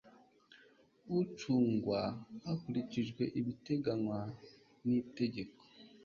[1.19, 2.01] ucungwa
[2.45, 4.19] hakurikijwe ibiteganywa
[4.85, 5.59] n itegeko